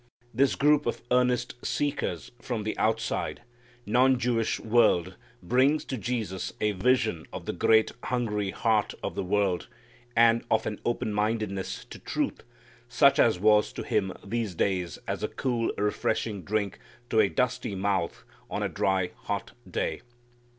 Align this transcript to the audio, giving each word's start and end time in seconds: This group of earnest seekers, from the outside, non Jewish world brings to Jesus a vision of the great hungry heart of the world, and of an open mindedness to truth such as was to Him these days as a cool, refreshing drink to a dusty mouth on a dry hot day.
This 0.33 0.55
group 0.55 0.87
of 0.87 1.03
earnest 1.11 1.63
seekers, 1.63 2.31
from 2.41 2.63
the 2.63 2.75
outside, 2.79 3.43
non 3.85 4.17
Jewish 4.17 4.59
world 4.59 5.15
brings 5.43 5.85
to 5.85 5.95
Jesus 5.95 6.53
a 6.59 6.71
vision 6.71 7.27
of 7.31 7.45
the 7.45 7.53
great 7.53 7.91
hungry 8.05 8.49
heart 8.49 8.95
of 9.03 9.13
the 9.13 9.21
world, 9.23 9.67
and 10.15 10.43
of 10.49 10.65
an 10.65 10.79
open 10.87 11.13
mindedness 11.13 11.85
to 11.85 11.99
truth 11.99 12.41
such 12.89 13.19
as 13.19 13.39
was 13.39 13.71
to 13.73 13.83
Him 13.83 14.11
these 14.25 14.55
days 14.55 14.97
as 15.07 15.21
a 15.21 15.27
cool, 15.27 15.71
refreshing 15.77 16.41
drink 16.41 16.79
to 17.11 17.19
a 17.19 17.29
dusty 17.29 17.75
mouth 17.75 18.23
on 18.49 18.63
a 18.63 18.69
dry 18.69 19.11
hot 19.15 19.51
day. 19.69 20.01